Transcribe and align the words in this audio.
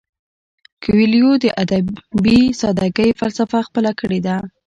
کویلیو 0.83 1.31
د 1.43 1.45
ادبي 1.63 2.39
ساده 2.59 2.87
ګۍ 2.97 3.09
فلسفه 3.19 3.59
خپله 3.67 3.91
کړې 3.99 4.19
ده. 4.25 4.35